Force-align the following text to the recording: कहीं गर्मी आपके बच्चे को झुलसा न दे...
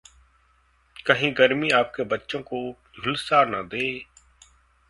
कहीं 1.07 1.31
गर्मी 1.37 1.69
आपके 1.79 2.03
बच्चे 2.13 2.39
को 2.51 2.63
झुलसा 3.03 3.43
न 3.45 3.61
दे... 3.67 3.85